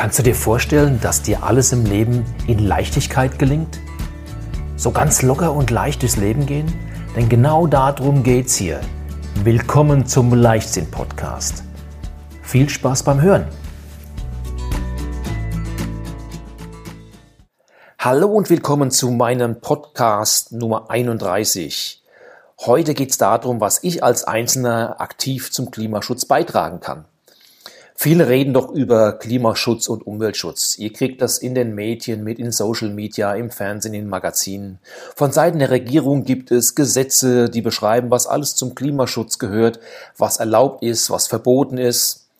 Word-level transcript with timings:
Kannst 0.00 0.18
du 0.18 0.22
dir 0.22 0.34
vorstellen, 0.34 0.98
dass 1.02 1.20
dir 1.20 1.42
alles 1.42 1.72
im 1.72 1.84
Leben 1.84 2.24
in 2.46 2.58
Leichtigkeit 2.58 3.38
gelingt? 3.38 3.80
So 4.74 4.92
ganz 4.92 5.20
locker 5.20 5.52
und 5.52 5.70
leicht 5.70 6.00
durchs 6.00 6.16
Leben 6.16 6.46
gehen? 6.46 6.72
Denn 7.14 7.28
genau 7.28 7.66
darum 7.66 8.22
geht's 8.22 8.56
hier. 8.56 8.80
Willkommen 9.44 10.06
zum 10.06 10.32
Leichtsinn-Podcast. 10.32 11.64
Viel 12.40 12.70
Spaß 12.70 13.02
beim 13.02 13.20
Hören! 13.20 13.44
Hallo 17.98 18.28
und 18.28 18.48
willkommen 18.48 18.90
zu 18.90 19.10
meinem 19.10 19.60
Podcast 19.60 20.52
Nummer 20.52 20.88
31. 20.88 22.02
Heute 22.60 22.94
geht 22.94 23.10
es 23.10 23.18
darum, 23.18 23.60
was 23.60 23.84
ich 23.84 24.02
als 24.02 24.24
Einzelner 24.24 24.98
aktiv 24.98 25.52
zum 25.52 25.70
Klimaschutz 25.70 26.24
beitragen 26.24 26.80
kann. 26.80 27.04
Viele 28.02 28.28
reden 28.28 28.54
doch 28.54 28.70
über 28.70 29.12
Klimaschutz 29.12 29.86
und 29.88 30.06
Umweltschutz. 30.06 30.78
Ihr 30.78 30.90
kriegt 30.90 31.20
das 31.20 31.36
in 31.36 31.54
den 31.54 31.74
Medien 31.74 32.24
mit, 32.24 32.38
in 32.38 32.50
Social 32.50 32.88
Media, 32.88 33.34
im 33.34 33.50
Fernsehen, 33.50 33.92
in 33.92 34.08
Magazinen. 34.08 34.78
Von 35.14 35.32
Seiten 35.32 35.58
der 35.58 35.68
Regierung 35.68 36.24
gibt 36.24 36.50
es 36.50 36.74
Gesetze, 36.74 37.50
die 37.50 37.60
beschreiben, 37.60 38.10
was 38.10 38.26
alles 38.26 38.54
zum 38.54 38.74
Klimaschutz 38.74 39.38
gehört, 39.38 39.80
was 40.16 40.38
erlaubt 40.38 40.82
ist, 40.82 41.10
was 41.10 41.26
verboten 41.26 41.76
ist. 41.76 42.30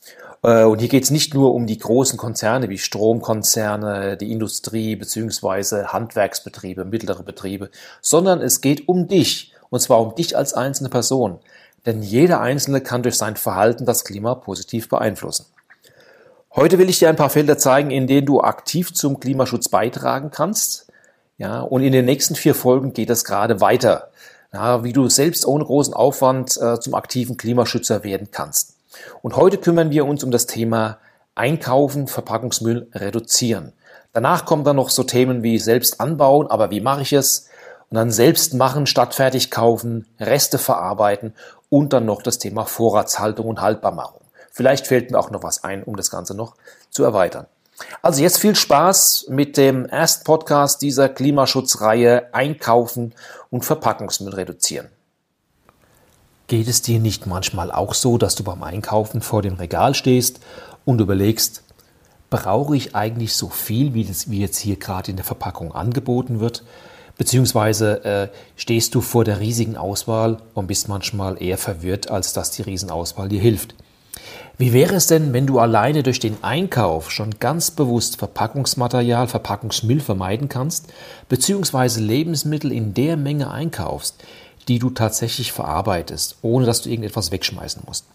Äh, 0.42 0.64
und 0.64 0.78
hier 0.78 0.88
geht 0.88 1.04
es 1.04 1.10
nicht 1.10 1.34
nur 1.34 1.52
um 1.52 1.66
die 1.66 1.76
großen 1.76 2.16
Konzerne 2.16 2.70
wie 2.70 2.78
Stromkonzerne, 2.78 4.16
die 4.16 4.32
Industrie 4.32 4.96
beziehungsweise 4.96 5.92
Handwerksbetriebe, 5.92 6.86
mittlere 6.86 7.22
Betriebe, 7.22 7.68
sondern 8.00 8.40
es 8.40 8.62
geht 8.62 8.88
um 8.88 9.08
dich. 9.08 9.52
Und 9.68 9.80
zwar 9.80 10.00
um 10.00 10.14
dich 10.14 10.38
als 10.38 10.54
einzelne 10.54 10.88
Person. 10.88 11.38
Denn 11.86 12.02
jeder 12.02 12.40
Einzelne 12.40 12.80
kann 12.80 13.02
durch 13.02 13.16
sein 13.16 13.36
Verhalten 13.36 13.86
das 13.86 14.04
Klima 14.04 14.34
positiv 14.34 14.88
beeinflussen. 14.88 15.46
Heute 16.54 16.78
will 16.78 16.90
ich 16.90 16.98
dir 16.98 17.08
ein 17.08 17.16
paar 17.16 17.30
Felder 17.30 17.58
zeigen, 17.58 17.90
in 17.90 18.06
denen 18.06 18.26
du 18.26 18.40
aktiv 18.40 18.92
zum 18.92 19.20
Klimaschutz 19.20 19.68
beitragen 19.68 20.30
kannst. 20.30 20.88
Ja, 21.38 21.60
und 21.60 21.82
in 21.82 21.92
den 21.92 22.04
nächsten 22.04 22.34
vier 22.34 22.54
Folgen 22.54 22.92
geht 22.92 23.08
es 23.08 23.24
gerade 23.24 23.60
weiter, 23.60 24.10
ja, 24.52 24.84
wie 24.84 24.92
du 24.92 25.08
selbst 25.08 25.46
ohne 25.46 25.64
großen 25.64 25.94
Aufwand 25.94 26.60
äh, 26.60 26.78
zum 26.80 26.94
aktiven 26.94 27.36
Klimaschützer 27.36 28.04
werden 28.04 28.28
kannst. 28.30 28.76
Und 29.22 29.36
heute 29.36 29.58
kümmern 29.58 29.90
wir 29.90 30.04
uns 30.04 30.24
um 30.24 30.30
das 30.30 30.46
Thema 30.46 30.98
Einkaufen, 31.34 32.08
Verpackungsmüll 32.08 32.88
reduzieren. 32.92 33.72
Danach 34.12 34.44
kommen 34.44 34.64
dann 34.64 34.76
noch 34.76 34.90
so 34.90 35.04
Themen 35.04 35.42
wie 35.42 35.58
selbst 35.58 36.00
anbauen, 36.00 36.48
aber 36.48 36.70
wie 36.70 36.80
mache 36.80 37.02
ich 37.02 37.12
es? 37.12 37.48
Und 37.90 37.96
dann 37.96 38.10
selbst 38.10 38.54
machen 38.54 38.86
statt 38.86 39.14
fertig 39.14 39.50
kaufen, 39.50 40.06
Reste 40.18 40.58
verarbeiten 40.58 41.34
und 41.68 41.92
dann 41.92 42.06
noch 42.06 42.22
das 42.22 42.38
Thema 42.38 42.64
Vorratshaltung 42.64 43.46
und 43.46 43.60
Haltbarmachung. 43.60 44.20
Vielleicht 44.52 44.86
fällt 44.86 45.10
mir 45.10 45.18
auch 45.18 45.30
noch 45.30 45.42
was 45.42 45.64
ein, 45.64 45.82
um 45.82 45.96
das 45.96 46.10
Ganze 46.10 46.36
noch 46.36 46.54
zu 46.90 47.02
erweitern. 47.02 47.46
Also 48.02 48.22
jetzt 48.22 48.38
viel 48.38 48.54
Spaß 48.54 49.26
mit 49.28 49.56
dem 49.56 49.86
ersten 49.86 50.24
Podcast 50.24 50.82
dieser 50.82 51.08
Klimaschutzreihe 51.08 52.32
Einkaufen 52.32 53.14
und 53.50 53.64
Verpackungsmüll 53.64 54.34
reduzieren. 54.34 54.88
Geht 56.46 56.68
es 56.68 56.82
dir 56.82 56.98
nicht 56.98 57.26
manchmal 57.26 57.70
auch 57.70 57.94
so, 57.94 58.18
dass 58.18 58.34
du 58.34 58.44
beim 58.44 58.62
Einkaufen 58.62 59.20
vor 59.20 59.42
dem 59.42 59.54
Regal 59.54 59.94
stehst 59.94 60.40
und 60.84 61.00
überlegst, 61.00 61.62
brauche 62.28 62.76
ich 62.76 62.94
eigentlich 62.94 63.34
so 63.34 63.48
viel, 63.48 63.94
wie, 63.94 64.04
das, 64.04 64.30
wie 64.30 64.40
jetzt 64.40 64.58
hier 64.58 64.76
gerade 64.76 65.10
in 65.10 65.16
der 65.16 65.24
Verpackung 65.24 65.72
angeboten 65.72 66.40
wird? 66.40 66.64
Beziehungsweise 67.20 68.02
äh, 68.02 68.28
stehst 68.56 68.94
du 68.94 69.02
vor 69.02 69.24
der 69.24 69.40
riesigen 69.40 69.76
Auswahl 69.76 70.38
und 70.54 70.68
bist 70.68 70.88
manchmal 70.88 71.42
eher 71.42 71.58
verwirrt, 71.58 72.10
als 72.10 72.32
dass 72.32 72.50
die 72.50 72.62
Riesenauswahl 72.62 73.28
dir 73.28 73.42
hilft. 73.42 73.74
Wie 74.56 74.72
wäre 74.72 74.94
es 74.94 75.06
denn, 75.06 75.34
wenn 75.34 75.46
du 75.46 75.58
alleine 75.58 76.02
durch 76.02 76.18
den 76.18 76.42
Einkauf 76.42 77.10
schon 77.10 77.38
ganz 77.38 77.72
bewusst 77.72 78.16
Verpackungsmaterial, 78.16 79.28
Verpackungsmüll 79.28 80.00
vermeiden 80.00 80.48
kannst, 80.48 80.86
beziehungsweise 81.28 82.00
Lebensmittel 82.00 82.72
in 82.72 82.94
der 82.94 83.18
Menge 83.18 83.50
einkaufst, 83.50 84.14
die 84.68 84.78
du 84.78 84.88
tatsächlich 84.88 85.52
verarbeitest, 85.52 86.36
ohne 86.40 86.64
dass 86.64 86.80
du 86.80 86.88
irgendetwas 86.88 87.32
wegschmeißen 87.32 87.82
musst? 87.84 88.06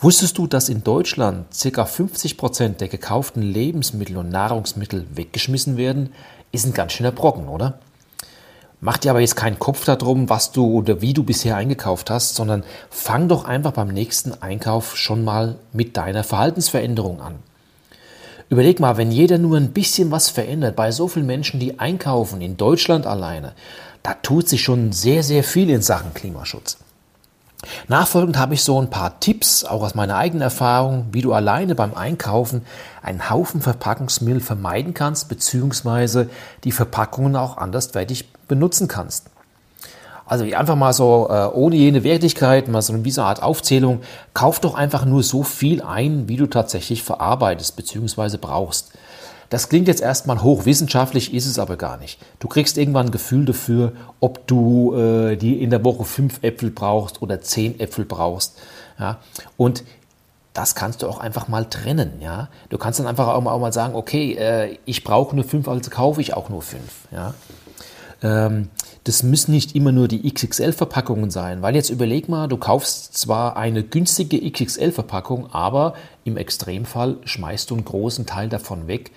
Wusstest 0.00 0.38
du, 0.38 0.46
dass 0.46 0.70
in 0.70 0.82
Deutschland 0.82 1.44
ca. 1.62 1.84
50 1.84 2.38
Prozent 2.38 2.80
der 2.80 2.88
gekauften 2.88 3.42
Lebensmittel 3.42 4.16
und 4.16 4.30
Nahrungsmittel 4.30 5.06
weggeschmissen 5.14 5.76
werden? 5.76 6.14
Ist 6.52 6.64
ein 6.64 6.72
ganz 6.72 6.94
schöner 6.94 7.12
Brocken, 7.12 7.46
oder? 7.46 7.78
Mach 8.82 8.96
dir 8.96 9.10
aber 9.10 9.20
jetzt 9.20 9.36
keinen 9.36 9.58
Kopf 9.58 9.84
darum, 9.84 10.30
was 10.30 10.52
du 10.52 10.66
oder 10.66 11.02
wie 11.02 11.12
du 11.12 11.22
bisher 11.22 11.56
eingekauft 11.56 12.08
hast, 12.08 12.34
sondern 12.34 12.64
fang 12.88 13.28
doch 13.28 13.44
einfach 13.44 13.72
beim 13.72 13.88
nächsten 13.88 14.32
Einkauf 14.42 14.96
schon 14.96 15.22
mal 15.22 15.56
mit 15.72 15.98
deiner 15.98 16.24
Verhaltensveränderung 16.24 17.20
an. 17.20 17.34
Überleg 18.48 18.80
mal, 18.80 18.96
wenn 18.96 19.12
jeder 19.12 19.36
nur 19.36 19.58
ein 19.58 19.72
bisschen 19.72 20.10
was 20.10 20.30
verändert, 20.30 20.76
bei 20.76 20.92
so 20.92 21.08
vielen 21.08 21.26
Menschen, 21.26 21.60
die 21.60 21.78
einkaufen, 21.78 22.40
in 22.40 22.56
Deutschland 22.56 23.06
alleine, 23.06 23.52
da 24.02 24.14
tut 24.14 24.48
sich 24.48 24.62
schon 24.62 24.92
sehr, 24.92 25.22
sehr 25.22 25.44
viel 25.44 25.68
in 25.68 25.82
Sachen 25.82 26.14
Klimaschutz. 26.14 26.78
Nachfolgend 27.88 28.38
habe 28.38 28.54
ich 28.54 28.62
so 28.62 28.80
ein 28.80 28.90
paar 28.90 29.20
Tipps, 29.20 29.64
auch 29.64 29.82
aus 29.82 29.94
meiner 29.94 30.16
eigenen 30.16 30.42
Erfahrung, 30.42 31.06
wie 31.12 31.22
du 31.22 31.32
alleine 31.32 31.74
beim 31.74 31.94
Einkaufen 31.94 32.62
einen 33.02 33.28
Haufen 33.30 33.60
Verpackungsmüll 33.60 34.40
vermeiden 34.40 34.94
kannst, 34.94 35.28
beziehungsweise 35.28 36.30
die 36.64 36.72
Verpackungen 36.72 37.36
auch 37.36 37.58
anderswertig 37.58 38.32
benutzen 38.48 38.88
kannst. 38.88 39.26
Also 40.30 40.44
einfach 40.44 40.76
mal 40.76 40.92
so 40.92 41.26
äh, 41.28 41.46
ohne 41.46 41.74
jene 41.74 42.04
Wertigkeit, 42.04 42.68
mal 42.68 42.82
so 42.82 42.92
eine 42.92 43.02
Art 43.24 43.42
Aufzählung, 43.42 44.00
kauf 44.32 44.60
doch 44.60 44.74
einfach 44.74 45.04
nur 45.04 45.24
so 45.24 45.42
viel 45.42 45.82
ein, 45.82 46.28
wie 46.28 46.36
du 46.36 46.46
tatsächlich 46.46 47.02
verarbeitest 47.02 47.74
bzw. 47.74 48.36
brauchst. 48.40 48.92
Das 49.50 49.68
klingt 49.68 49.88
jetzt 49.88 50.00
erstmal 50.00 50.42
hochwissenschaftlich, 50.42 51.34
ist 51.34 51.46
es 51.46 51.58
aber 51.58 51.76
gar 51.76 51.96
nicht. 51.96 52.18
Du 52.38 52.46
kriegst 52.46 52.78
irgendwann 52.78 53.06
ein 53.06 53.12
Gefühl 53.12 53.44
dafür, 53.44 53.92
ob 54.20 54.46
du 54.46 54.94
äh, 54.94 55.36
die 55.36 55.60
in 55.60 55.70
der 55.70 55.84
Woche 55.84 56.04
fünf 56.04 56.42
Äpfel 56.42 56.70
brauchst 56.70 57.20
oder 57.20 57.40
zehn 57.40 57.78
Äpfel 57.80 58.04
brauchst. 58.04 58.58
Ja? 58.98 59.18
Und 59.56 59.82
das 60.54 60.76
kannst 60.76 61.02
du 61.02 61.08
auch 61.08 61.18
einfach 61.18 61.48
mal 61.48 61.64
trennen. 61.64 62.20
Ja? 62.20 62.48
Du 62.68 62.78
kannst 62.78 63.00
dann 63.00 63.08
einfach 63.08 63.26
auch 63.26 63.40
mal, 63.40 63.50
auch 63.50 63.58
mal 63.58 63.72
sagen, 63.72 63.96
okay, 63.96 64.34
äh, 64.34 64.78
ich 64.84 65.02
brauche 65.02 65.34
nur 65.34 65.44
fünf, 65.44 65.66
also 65.66 65.90
kaufe 65.90 66.20
ich 66.20 66.32
auch 66.34 66.48
nur 66.48 66.62
fünf. 66.62 67.08
Ja? 67.10 67.34
Ähm, 68.22 68.68
das 69.04 69.24
müssen 69.24 69.50
nicht 69.50 69.74
immer 69.74 69.90
nur 69.90 70.06
die 70.06 70.30
XXL-Verpackungen 70.30 71.30
sein, 71.30 71.62
weil 71.62 71.74
jetzt 71.74 71.90
überleg 71.90 72.28
mal, 72.28 72.46
du 72.46 72.56
kaufst 72.56 73.16
zwar 73.16 73.56
eine 73.56 73.82
günstige 73.82 74.38
XXL-Verpackung, 74.48 75.52
aber 75.52 75.94
im 76.22 76.36
Extremfall 76.36 77.16
schmeißt 77.24 77.70
du 77.70 77.74
einen 77.74 77.84
großen 77.84 78.26
Teil 78.26 78.48
davon 78.48 78.86
weg, 78.86 79.10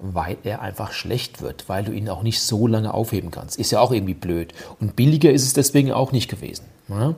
weil 0.00 0.38
er 0.44 0.62
einfach 0.62 0.92
schlecht 0.92 1.42
wird, 1.42 1.68
weil 1.68 1.84
du 1.84 1.92
ihn 1.92 2.08
auch 2.08 2.22
nicht 2.22 2.40
so 2.40 2.66
lange 2.66 2.92
aufheben 2.94 3.30
kannst. 3.30 3.58
Ist 3.58 3.70
ja 3.70 3.80
auch 3.80 3.92
irgendwie 3.92 4.14
blöd. 4.14 4.52
Und 4.80 4.96
billiger 4.96 5.30
ist 5.30 5.44
es 5.44 5.52
deswegen 5.52 5.92
auch 5.92 6.12
nicht 6.12 6.30
gewesen. 6.30 6.64
Ja, 6.88 7.14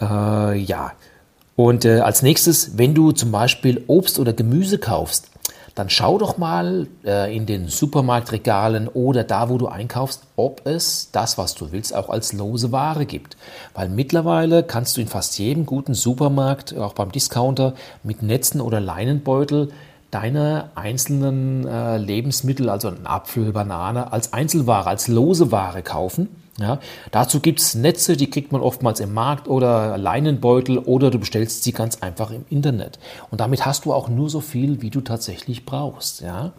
äh, 0.00 0.58
ja. 0.58 0.92
und 1.54 1.84
äh, 1.84 2.00
als 2.00 2.22
nächstes, 2.22 2.76
wenn 2.76 2.94
du 2.94 3.12
zum 3.12 3.32
Beispiel 3.32 3.84
Obst 3.86 4.18
oder 4.18 4.32
Gemüse 4.32 4.78
kaufst, 4.78 5.30
dann 5.76 5.90
schau 5.90 6.16
doch 6.16 6.38
mal 6.38 6.86
äh, 7.04 7.36
in 7.36 7.44
den 7.44 7.68
Supermarktregalen 7.68 8.88
oder 8.88 9.24
da, 9.24 9.50
wo 9.50 9.58
du 9.58 9.66
einkaufst, 9.66 10.22
ob 10.34 10.66
es 10.66 11.10
das, 11.12 11.36
was 11.36 11.54
du 11.54 11.70
willst, 11.70 11.94
auch 11.94 12.08
als 12.08 12.32
lose 12.32 12.72
Ware 12.72 13.04
gibt. 13.04 13.36
Weil 13.74 13.90
mittlerweile 13.90 14.62
kannst 14.62 14.96
du 14.96 15.02
in 15.02 15.06
fast 15.06 15.38
jedem 15.38 15.66
guten 15.66 15.92
Supermarkt, 15.92 16.74
auch 16.76 16.94
beim 16.94 17.12
Discounter, 17.12 17.74
mit 18.02 18.22
Netzen 18.22 18.62
oder 18.62 18.80
Leinenbeutel 18.80 19.68
deine 20.10 20.70
einzelnen 20.74 21.66
äh, 21.66 21.96
Lebensmittel, 21.98 22.68
also 22.68 22.88
einen 22.88 23.06
Apfel, 23.06 23.52
Banane, 23.52 24.12
als 24.12 24.32
Einzelware, 24.32 24.88
als 24.88 25.08
lose 25.08 25.50
Ware 25.52 25.82
kaufen 25.82 26.28
ja, 26.58 26.78
dazu 27.10 27.40
gibt 27.40 27.60
es 27.60 27.74
Netze, 27.74 28.16
die 28.16 28.30
kriegt 28.30 28.50
man 28.50 28.62
oftmals 28.62 29.00
im 29.00 29.12
Markt 29.12 29.46
oder 29.46 29.98
Leinenbeutel 29.98 30.78
oder 30.78 31.10
du 31.10 31.18
bestellst 31.18 31.64
sie 31.64 31.72
ganz 31.72 32.02
einfach 32.02 32.30
im 32.30 32.46
Internet. 32.48 32.98
Und 33.30 33.40
damit 33.40 33.66
hast 33.66 33.84
du 33.84 33.92
auch 33.92 34.08
nur 34.08 34.30
so 34.30 34.40
viel, 34.40 34.80
wie 34.80 34.90
du 34.90 35.02
tatsächlich 35.02 35.66
brauchst. 35.66 36.22
Ja. 36.22 36.52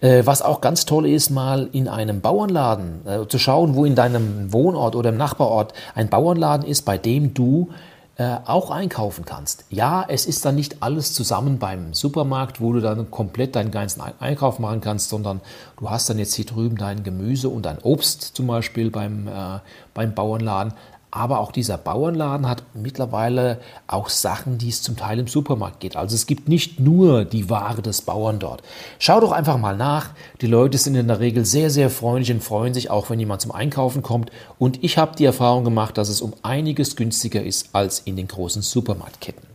Äh, 0.00 0.24
was 0.24 0.40
auch 0.40 0.62
ganz 0.62 0.86
toll 0.86 1.06
ist, 1.06 1.28
mal 1.28 1.68
in 1.72 1.88
einem 1.88 2.22
Bauernladen 2.22 3.06
äh, 3.06 3.28
zu 3.28 3.38
schauen, 3.38 3.74
wo 3.74 3.84
in 3.84 3.94
deinem 3.94 4.50
Wohnort 4.52 4.96
oder 4.96 5.10
im 5.10 5.18
Nachbarort 5.18 5.74
ein 5.94 6.08
Bauernladen 6.08 6.66
ist, 6.66 6.82
bei 6.82 6.96
dem 6.96 7.34
du 7.34 7.68
äh, 8.16 8.36
auch 8.44 8.70
einkaufen 8.70 9.24
kannst. 9.24 9.64
Ja, 9.70 10.04
es 10.06 10.26
ist 10.26 10.44
dann 10.44 10.54
nicht 10.54 10.82
alles 10.82 11.14
zusammen 11.14 11.58
beim 11.58 11.94
Supermarkt, 11.94 12.60
wo 12.60 12.72
du 12.72 12.80
dann 12.80 13.10
komplett 13.10 13.56
deinen 13.56 13.70
ganzen 13.70 14.02
Einkauf 14.20 14.58
machen 14.58 14.80
kannst, 14.82 15.08
sondern 15.08 15.40
du 15.78 15.88
hast 15.88 16.10
dann 16.10 16.18
jetzt 16.18 16.34
hier 16.34 16.44
drüben 16.44 16.76
dein 16.76 17.04
Gemüse 17.04 17.48
und 17.48 17.64
dein 17.64 17.78
Obst 17.78 18.36
zum 18.36 18.46
Beispiel 18.46 18.90
beim, 18.90 19.28
äh, 19.28 19.60
beim 19.94 20.14
Bauernladen. 20.14 20.74
Aber 21.14 21.40
auch 21.40 21.52
dieser 21.52 21.76
Bauernladen 21.76 22.48
hat 22.48 22.62
mittlerweile 22.72 23.60
auch 23.86 24.08
Sachen, 24.08 24.56
die 24.56 24.70
es 24.70 24.80
zum 24.80 24.96
Teil 24.96 25.18
im 25.18 25.26
Supermarkt 25.26 25.80
geht. 25.80 25.94
Also 25.94 26.14
es 26.14 26.26
gibt 26.26 26.48
nicht 26.48 26.80
nur 26.80 27.26
die 27.26 27.50
Ware 27.50 27.82
des 27.82 28.00
Bauern 28.00 28.38
dort. 28.38 28.62
Schau 28.98 29.20
doch 29.20 29.30
einfach 29.30 29.58
mal 29.58 29.76
nach. 29.76 30.12
Die 30.40 30.46
Leute 30.46 30.78
sind 30.78 30.94
in 30.94 31.08
der 31.08 31.20
Regel 31.20 31.44
sehr, 31.44 31.68
sehr 31.68 31.90
freundlich 31.90 32.32
und 32.32 32.42
freuen 32.42 32.72
sich 32.72 32.88
auch, 32.88 33.10
wenn 33.10 33.20
jemand 33.20 33.42
zum 33.42 33.52
Einkaufen 33.52 34.02
kommt. 34.02 34.32
Und 34.58 34.82
ich 34.82 34.96
habe 34.96 35.14
die 35.14 35.26
Erfahrung 35.26 35.64
gemacht, 35.64 35.98
dass 35.98 36.08
es 36.08 36.22
um 36.22 36.32
einiges 36.42 36.96
günstiger 36.96 37.42
ist 37.42 37.68
als 37.74 38.00
in 38.00 38.16
den 38.16 38.26
großen 38.26 38.62
Supermarktketten. 38.62 39.52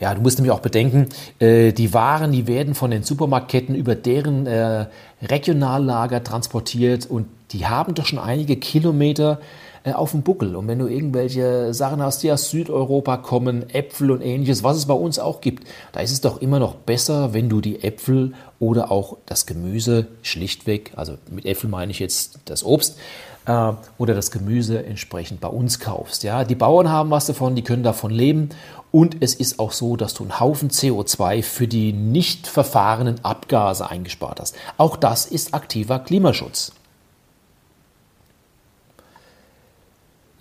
Ja, 0.00 0.12
du 0.12 0.22
musst 0.22 0.38
nämlich 0.38 0.50
auch 0.50 0.60
bedenken, 0.60 1.08
äh, 1.38 1.72
die 1.72 1.94
Waren, 1.94 2.32
die 2.32 2.48
werden 2.48 2.74
von 2.74 2.90
den 2.90 3.04
Supermarktketten 3.04 3.76
über 3.76 3.94
deren 3.94 4.46
äh, 4.48 4.86
Regionallager 5.22 6.24
transportiert 6.24 7.06
und 7.06 7.26
die 7.52 7.66
haben 7.66 7.94
doch 7.94 8.06
schon 8.06 8.18
einige 8.18 8.56
Kilometer 8.56 9.40
äh, 9.82 9.92
auf 9.92 10.10
dem 10.10 10.22
Buckel. 10.22 10.56
Und 10.56 10.68
wenn 10.68 10.78
du 10.78 10.86
irgendwelche 10.86 11.72
Sachen 11.72 12.02
hast, 12.02 12.22
die 12.22 12.30
aus 12.30 12.50
Südeuropa 12.50 13.16
kommen, 13.16 13.68
Äpfel 13.70 14.10
und 14.10 14.20
ähnliches, 14.20 14.62
was 14.62 14.76
es 14.76 14.86
bei 14.86 14.94
uns 14.94 15.18
auch 15.18 15.40
gibt, 15.40 15.66
da 15.92 16.00
ist 16.00 16.12
es 16.12 16.20
doch 16.20 16.40
immer 16.42 16.58
noch 16.58 16.74
besser, 16.74 17.32
wenn 17.32 17.48
du 17.48 17.60
die 17.60 17.82
Äpfel 17.82 18.34
oder 18.58 18.90
auch 18.90 19.16
das 19.24 19.46
Gemüse 19.46 20.06
schlichtweg, 20.22 20.92
also 20.96 21.14
mit 21.30 21.46
Äpfel 21.46 21.70
meine 21.70 21.92
ich 21.92 21.98
jetzt 21.98 22.40
das 22.44 22.62
Obst, 22.62 22.98
äh, 23.46 23.72
oder 23.96 24.14
das 24.14 24.30
Gemüse 24.30 24.84
entsprechend 24.84 25.40
bei 25.40 25.48
uns 25.48 25.80
kaufst. 25.80 26.24
Ja, 26.24 26.44
die 26.44 26.54
Bauern 26.54 26.90
haben 26.90 27.10
was 27.10 27.26
davon, 27.26 27.54
die 27.54 27.64
können 27.64 27.82
davon 27.82 28.10
leben 28.10 28.50
und 28.92 29.16
es 29.20 29.34
ist 29.34 29.58
auch 29.58 29.72
so, 29.72 29.96
dass 29.96 30.14
du 30.14 30.24
einen 30.24 30.40
Haufen 30.40 30.68
CO2 30.70 31.42
für 31.42 31.68
die 31.68 31.92
nicht 31.92 32.46
verfahrenen 32.46 33.24
Abgase 33.24 33.88
eingespart 33.88 34.40
hast. 34.40 34.56
Auch 34.76 34.96
das 34.96 35.26
ist 35.26 35.54
aktiver 35.54 36.00
Klimaschutz. 36.00 36.72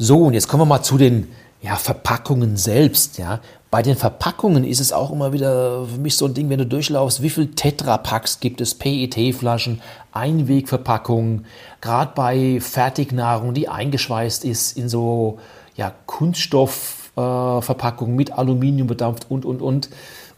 So, 0.01 0.23
und 0.23 0.33
jetzt 0.33 0.47
kommen 0.47 0.61
wir 0.61 0.65
mal 0.65 0.81
zu 0.81 0.97
den 0.97 1.27
ja, 1.61 1.75
Verpackungen 1.75 2.55
selbst. 2.55 3.17
Ja. 3.17 3.41
Bei 3.69 3.81
den 3.81 3.97
Verpackungen 3.97 4.63
ist 4.63 4.79
es 4.79 4.93
auch 4.93 5.11
immer 5.11 5.33
wieder 5.33 5.87
für 5.87 5.99
mich 5.99 6.15
so 6.15 6.25
ein 6.25 6.33
Ding, 6.33 6.49
wenn 6.49 6.59
du 6.59 6.65
durchlaufst, 6.65 7.21
wie 7.21 7.29
viel 7.29 7.51
Tetrapacks 7.51 8.39
gibt 8.39 8.61
es, 8.61 8.75
PET-Flaschen, 8.75 9.81
Einwegverpackungen, 10.13 11.45
gerade 11.81 12.13
bei 12.15 12.61
Fertignahrung, 12.61 13.53
die 13.53 13.67
eingeschweißt 13.67 14.45
ist 14.45 14.77
in 14.77 14.87
so 14.87 15.39
ja, 15.75 15.91
Kunststoffverpackungen 16.05 18.13
äh, 18.13 18.17
mit 18.17 18.31
Aluminium 18.31 18.87
bedampft 18.87 19.25
und, 19.29 19.43
und, 19.43 19.61
und. 19.61 19.87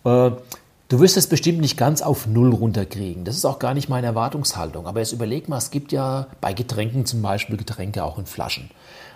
Äh, 0.06 0.32
du 0.90 1.00
wirst 1.00 1.18
es 1.18 1.28
bestimmt 1.28 1.62
nicht 1.62 1.78
ganz 1.78 2.02
auf 2.02 2.26
Null 2.26 2.52
runterkriegen. 2.52 3.26
Das 3.26 3.38
ist 3.38 3.46
auch 3.46 3.60
gar 3.60 3.76
nicht 3.76 3.90
meine 3.90 4.08
Erwartungshaltung. 4.08 4.88
Aber 4.88 5.02
jetzt 5.02 5.12
überleg 5.12 5.50
mal, 5.50 5.58
es 5.58 5.70
gibt 5.70 5.92
ja 5.92 6.26
bei 6.42 6.54
Getränken 6.54 7.06
zum 7.06 7.22
Beispiel 7.22 7.58
Getränke 7.58 8.04
auch 8.04 8.18
in 8.18 8.26
Flaschen. 8.26 8.72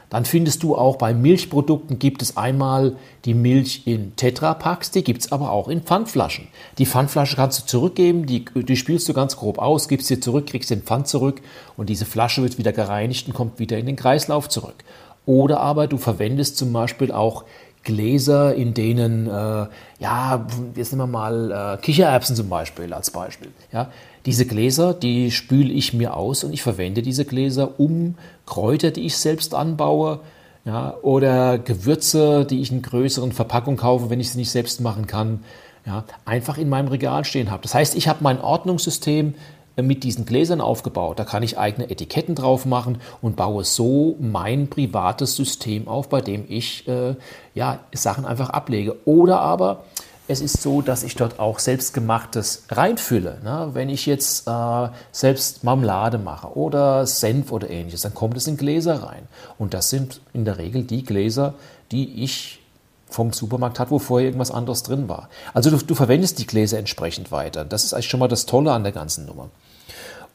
Dann 0.10 0.26
findest 0.26 0.64
du 0.64 0.76
auch 0.76 0.98
bei 0.98 1.14
Milchprodukten 1.14 2.00
gibt 2.00 2.22
es 2.22 2.38
einmal 2.38 2.96
die 3.26 3.34
Milch 3.34 3.84
in 3.86 4.16
Tetrapacks, 4.16 4.92
die 4.92 5.04
gibt 5.04 5.22
es 5.22 5.32
aber 5.32 5.52
auch 5.52 5.68
in 5.68 5.82
Pfandflaschen. 5.82 6.48
Die 6.78 6.86
Pfandflasche 6.86 7.36
kannst 7.36 7.62
du 7.62 7.66
zurückgeben, 7.66 8.26
die, 8.26 8.46
die 8.46 8.78
spielst 8.78 9.10
du 9.10 9.14
ganz 9.14 9.36
grob 9.36 9.60
aus, 9.60 9.88
gibst 9.88 10.08
sie 10.08 10.20
zurück, 10.20 10.48
kriegst 10.48 10.70
den 10.70 10.84
Pfand 10.84 11.08
zurück 11.08 11.42
und 11.78 11.90
diese 11.90 12.06
Flasche 12.06 12.44
wird 12.44 12.58
wieder 12.58 12.72
gereinigt 12.72 13.28
und 13.28 13.34
kommt 13.34 13.60
wieder 13.60 13.78
in 13.78 13.86
den 13.86 13.96
Kreislauf 13.96 14.50
zurück. 14.50 14.84
Oder 15.26 15.60
aber 15.60 15.88
du 15.88 15.98
verwendest 15.98 16.58
zum 16.58 16.72
Beispiel 16.72 17.12
auch 17.12 17.46
Gläser, 17.86 18.54
in 18.56 18.74
denen, 18.74 19.28
äh, 19.28 19.68
ja, 20.00 20.46
jetzt 20.76 20.92
nehmen 20.92 21.04
wir 21.04 21.20
mal 21.20 21.78
äh, 21.78 21.82
Kichererbsen 21.82 22.36
zum 22.36 22.50
Beispiel 22.50 22.92
als 22.94 23.12
Beispiel. 23.12 23.52
Ja, 23.72 23.92
diese 24.26 24.46
Gläser, 24.46 24.94
die 24.94 25.32
spüle 25.32 25.72
ich 25.72 25.94
mir 25.94 26.16
aus 26.16 26.44
und 26.44 26.54
ich 26.54 26.64
verwende 26.64 27.02
diese 27.02 27.26
Gläser, 27.26 27.80
um 27.80 28.16
Kräuter, 28.46 28.92
die 28.92 29.06
ich 29.06 29.18
selbst 29.18 29.54
anbaue, 29.54 30.20
ja, 30.66 30.96
oder 31.04 31.60
Gewürze, 31.60 32.46
die 32.46 32.62
ich 32.62 32.72
in 32.72 32.82
größeren 32.82 33.32
Verpackungen 33.32 33.78
kaufe, 33.78 34.10
wenn 34.10 34.20
ich 34.20 34.32
sie 34.32 34.40
nicht 34.40 34.50
selbst 34.50 34.82
machen 34.82 35.06
kann, 35.06 35.44
ja, 35.86 36.04
einfach 36.26 36.58
in 36.58 36.70
meinem 36.70 36.88
Regal 36.88 37.24
stehen 37.24 37.52
habe. 37.52 37.62
Das 37.62 37.76
heißt, 37.76 37.96
ich 37.96 38.08
habe 38.08 38.24
mein 38.24 38.42
Ordnungssystem 38.42 39.36
mit 39.82 40.04
diesen 40.04 40.26
Gläsern 40.26 40.62
aufgebaut. 40.62 41.20
Da 41.20 41.26
kann 41.26 41.44
ich 41.44 41.58
eigene 41.60 41.90
Etiketten 41.90 42.34
drauf 42.34 42.66
machen 42.66 42.98
und 43.22 43.36
baue 43.36 43.64
so 43.64 44.16
mein 44.20 44.70
privates 44.70 45.36
System 45.36 45.88
auf, 45.88 46.10
bei 46.10 46.22
dem 46.22 46.46
ich 46.48 46.88
äh, 46.88 47.16
ja, 47.54 47.80
Sachen 47.94 48.26
einfach 48.26 48.50
ablege. 48.50 48.96
Oder 49.06 49.42
aber 49.42 49.84
es 50.28 50.42
ist 50.42 50.62
so, 50.62 50.82
dass 50.82 51.04
ich 51.04 51.16
dort 51.16 51.40
auch 51.40 51.60
selbstgemachtes 51.60 52.64
reinfülle. 52.70 53.38
Ne? 53.44 53.70
Wenn 53.74 53.90
ich 53.90 54.06
jetzt 54.06 54.48
äh, 54.48 54.90
selbst 55.12 55.64
Marmelade 55.64 56.18
mache 56.18 56.56
oder 56.58 57.06
Senf 57.06 57.52
oder 57.52 57.70
ähnliches, 57.70 58.02
dann 58.02 58.14
kommt 58.14 58.36
es 58.38 58.48
in 58.48 58.58
Gläser 58.58 59.04
rein. 59.04 59.28
Und 59.60 59.74
das 59.74 59.90
sind 59.90 60.22
in 60.34 60.46
der 60.46 60.58
Regel 60.58 60.84
die 60.84 61.04
Gläser, 61.04 61.54
die 61.92 62.24
ich 62.24 62.62
vom 63.08 63.34
Supermarkt 63.34 63.80
hat, 63.80 63.92
wo 63.92 64.00
vorher 64.00 64.28
irgendwas 64.28 64.52
anderes 64.52 64.84
drin 64.84 65.08
war. 65.08 65.30
Also 65.54 65.70
du, 65.70 65.78
du 65.78 65.96
verwendest 65.96 66.40
die 66.40 66.48
Gläser 66.48 66.80
entsprechend 66.80 67.32
weiter. 67.32 67.64
Das 67.64 67.84
ist 67.84 67.94
eigentlich 67.94 68.10
schon 68.10 68.20
mal 68.20 68.28
das 68.28 68.48
Tolle 68.48 68.72
an 68.72 68.84
der 68.84 68.92
ganzen 68.92 69.26
Nummer. 69.26 69.50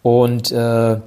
Und 0.03 0.53
äh, 0.53 1.01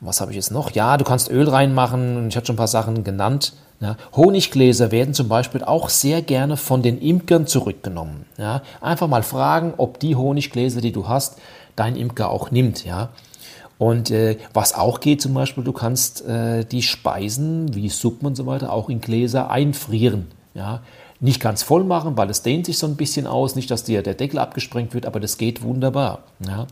was 0.00 0.20
habe 0.20 0.32
ich 0.32 0.36
jetzt 0.36 0.50
noch? 0.50 0.72
Ja, 0.72 0.96
du 0.96 1.04
kannst 1.04 1.30
Öl 1.30 1.48
reinmachen. 1.48 2.28
Ich 2.28 2.36
hatte 2.36 2.48
schon 2.48 2.54
ein 2.54 2.58
paar 2.58 2.66
Sachen 2.66 3.04
genannt. 3.04 3.52
Ja, 3.80 3.96
Honiggläser 4.14 4.90
werden 4.92 5.14
zum 5.14 5.28
Beispiel 5.28 5.64
auch 5.64 5.88
sehr 5.88 6.20
gerne 6.20 6.58
von 6.58 6.82
den 6.82 7.00
Imkern 7.00 7.46
zurückgenommen. 7.46 8.26
Ja, 8.36 8.62
einfach 8.82 9.08
mal 9.08 9.22
fragen, 9.22 9.72
ob 9.78 9.98
die 9.98 10.16
Honiggläser, 10.16 10.82
die 10.82 10.92
du 10.92 11.08
hast, 11.08 11.38
dein 11.76 11.96
Imker 11.96 12.30
auch 12.30 12.50
nimmt. 12.50 12.84
Ja. 12.84 13.08
Und 13.78 14.10
äh, 14.10 14.36
was 14.52 14.74
auch 14.74 15.00
geht 15.00 15.22
zum 15.22 15.32
Beispiel, 15.32 15.64
du 15.64 15.72
kannst 15.72 16.26
äh, 16.26 16.66
die 16.66 16.82
Speisen 16.82 17.74
wie 17.74 17.88
Suppen 17.88 18.26
und 18.26 18.36
so 18.36 18.44
weiter 18.44 18.70
auch 18.70 18.90
in 18.90 19.00
Gläser 19.00 19.50
einfrieren. 19.50 20.28
Ja. 20.52 20.82
Nicht 21.18 21.40
ganz 21.40 21.62
voll 21.62 21.84
machen, 21.84 22.18
weil 22.18 22.28
es 22.28 22.42
dehnt 22.42 22.66
sich 22.66 22.76
so 22.76 22.86
ein 22.86 22.96
bisschen 22.96 23.26
aus, 23.26 23.56
nicht, 23.56 23.70
dass 23.70 23.84
dir 23.84 24.02
der 24.02 24.14
Deckel 24.14 24.38
abgesprengt 24.38 24.92
wird, 24.92 25.06
aber 25.06 25.20
das 25.20 25.38
geht 25.38 25.62
wunderbar. 25.62 26.24
Ja. 26.46 26.66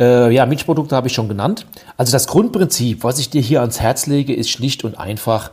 Äh, 0.00 0.34
ja, 0.34 0.46
Milchprodukte 0.46 0.96
habe 0.96 1.06
ich 1.06 1.12
schon 1.12 1.28
genannt. 1.28 1.66
Also 1.96 2.10
das 2.10 2.26
Grundprinzip, 2.26 3.04
was 3.04 3.20
ich 3.20 3.30
dir 3.30 3.40
hier 3.40 3.60
ans 3.60 3.78
Herz 3.78 4.06
lege, 4.06 4.34
ist 4.34 4.50
schlicht 4.50 4.82
und 4.82 4.98
einfach 4.98 5.52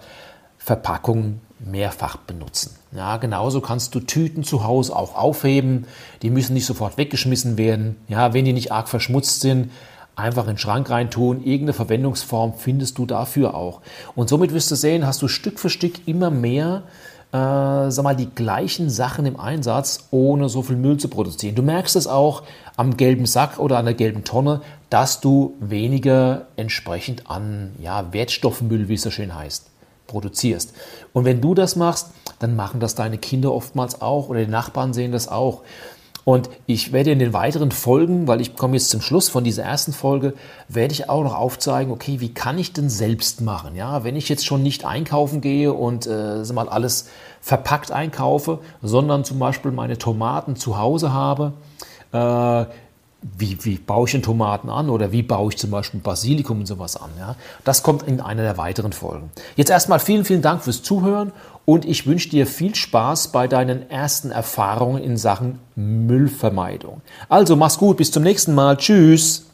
Verpackungen 0.71 1.41
mehrfach 1.59 2.15
benutzen. 2.15 2.77
Ja, 2.95 3.18
genauso 3.18 3.59
kannst 3.59 3.94
du 3.94 4.00
Tüten 4.00 4.45
zu 4.45 4.63
Hause 4.63 4.95
auch 4.95 5.15
aufheben. 5.15 5.85
Die 6.21 6.29
müssen 6.29 6.53
nicht 6.53 6.65
sofort 6.65 6.97
weggeschmissen 6.97 7.57
werden. 7.57 7.97
Ja, 8.07 8.33
wenn 8.33 8.45
die 8.45 8.53
nicht 8.53 8.71
arg 8.71 8.88
verschmutzt 8.88 9.41
sind, 9.41 9.69
einfach 10.15 10.44
in 10.44 10.53
den 10.53 10.57
Schrank 10.57 10.89
reintun. 10.89 11.44
Irgendeine 11.44 11.73
Verwendungsform 11.73 12.53
findest 12.57 12.97
du 12.97 13.06
dafür 13.06 13.53
auch. 13.53 13.81
Und 14.15 14.29
somit 14.29 14.53
wirst 14.53 14.71
du 14.71 14.75
sehen, 14.75 15.06
hast 15.06 15.21
du 15.21 15.27
Stück 15.27 15.59
für 15.59 15.69
Stück 15.69 16.07
immer 16.07 16.31
mehr 16.31 16.83
äh, 17.31 17.89
sag 17.91 18.03
mal, 18.03 18.15
die 18.15 18.29
gleichen 18.29 18.89
Sachen 18.89 19.25
im 19.25 19.39
Einsatz, 19.39 20.07
ohne 20.12 20.50
so 20.50 20.62
viel 20.63 20.75
Müll 20.75 20.97
zu 20.97 21.07
produzieren. 21.07 21.56
Du 21.56 21.63
merkst 21.63 21.95
es 21.95 22.07
auch 22.07 22.44
am 22.75 22.97
gelben 22.97 23.25
Sack 23.25 23.57
oder 23.57 23.77
an 23.77 23.85
der 23.85 23.94
gelben 23.94 24.23
Tonne, 24.23 24.62
dass 24.89 25.21
du 25.21 25.56
weniger 25.62 26.47
entsprechend 26.57 27.29
an 27.29 27.71
ja, 27.79 28.12
Wertstoffmüll, 28.12 28.89
wie 28.89 28.95
es 28.95 29.03
so 29.03 29.12
schön 29.12 29.33
heißt, 29.33 29.70
produzierst. 30.12 30.74
Und 31.13 31.25
wenn 31.25 31.42
du 31.42 31.56
das 31.56 31.75
machst, 31.75 32.12
dann 32.40 32.56
machen 32.56 32.80
das 32.80 32.96
deine 32.96 33.18
Kinder 33.18 33.54
oftmals 33.54 34.02
auch 34.02 34.30
oder 34.30 34.42
die 34.42 34.52
Nachbarn 34.52 34.94
sehen 34.94 35.12
das 35.12 35.28
auch. 35.28 35.64
Und 36.24 36.50
ich 36.68 36.92
werde 36.92 37.12
in 37.12 37.19
den 37.19 37.33
weiteren 37.33 37.71
Folgen, 37.71 38.28
weil 38.28 38.42
ich 38.42 38.56
komme 38.56 38.76
jetzt 38.76 38.92
zum 38.92 39.02
Schluss 39.02 39.28
von 39.28 39.44
dieser 39.44 39.64
ersten 39.64 39.92
Folge, 39.92 40.35
werde 40.68 40.94
ich 40.94 41.09
auch 41.09 41.24
noch 41.24 41.35
aufzeigen, 41.35 41.92
okay, 41.92 42.19
wie 42.19 42.33
kann 42.33 42.59
ich 42.59 42.74
denn 42.74 42.90
selbst 42.90 43.42
machen? 43.42 43.76
Ja, 43.76 44.04
wenn 44.04 44.16
ich 44.16 44.30
jetzt 44.30 44.45
schon 44.45 44.62
nicht 44.62 44.85
einkaufen 44.85 45.42
gehe 45.42 45.74
und 45.74 46.06
äh, 46.06 46.44
mal 46.54 46.69
alles 46.69 47.09
verpackt 47.42 47.92
einkaufe, 47.92 48.59
sondern 48.83 49.24
zum 49.24 49.40
Beispiel 49.40 49.71
meine 49.71 49.97
Tomaten 49.97 50.56
zu 50.56 50.78
Hause 50.78 51.12
habe, 51.12 51.54
äh, 52.12 52.66
wie, 53.21 53.57
wie 53.63 53.78
baue 53.78 54.07
ich 54.07 54.13
denn 54.13 54.23
Tomaten 54.23 54.69
an 54.69 54.90
oder 54.90 55.11
wie 55.11 55.21
baue 55.21 55.51
ich 55.51 55.57
zum 55.57 55.69
Beispiel 55.69 55.99
Basilikum 55.99 56.59
und 56.59 56.66
sowas 56.66 56.97
an. 56.97 57.11
Ja? 57.19 57.35
Das 57.63 57.83
kommt 57.83 58.04
in 58.04 58.19
einer 58.19 58.42
der 58.42 58.57
weiteren 58.57 58.94
Folgen. 58.94 59.31
Jetzt 59.56 59.69
erstmal 59.69 59.99
vielen, 59.99 60.25
vielen 60.25 60.42
Dank 60.42 60.63
fürs 60.63 60.81
Zuhören 60.81 61.31
und 61.66 61.85
ich 61.85 62.07
wünsche 62.07 62.30
dir 62.30 62.47
viel 62.47 62.73
Spaß 62.73 63.30
bei 63.30 63.47
deinen 63.47 63.90
ersten 63.90 64.31
Erfahrungen 64.31 65.04
in 65.04 65.18
Sachen 65.18 65.59
Müllvermeidung. 65.75 67.01
Also 67.30 67.56
mach's 67.56 67.78
gut, 67.78 67.97
bis 67.97 68.11
zum 68.11 68.23
nächsten 68.23 68.56
Mal. 68.56 68.78
Tschüss. 68.78 69.45